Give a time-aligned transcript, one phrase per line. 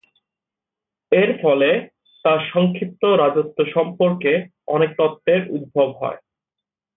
[1.11, 1.69] এর ফলে
[2.25, 4.31] তার সংক্ষিপ্ত রাজত্ব সম্পর্কে
[4.67, 6.19] অনেক তত্ত্বের উদ্ভব হয়।